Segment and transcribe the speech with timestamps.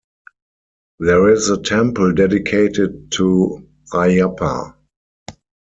[0.99, 4.73] There is a temple dedicated to Ayappa.